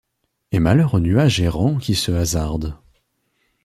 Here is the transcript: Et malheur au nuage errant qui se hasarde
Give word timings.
Et 0.51 0.57
malheur 0.57 0.95
au 0.95 0.99
nuage 0.99 1.39
errant 1.41 1.77
qui 1.77 1.93
se 1.93 2.11
hasarde 2.11 2.75